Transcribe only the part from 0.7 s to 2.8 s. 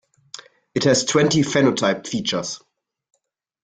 It has twenty phenotype features.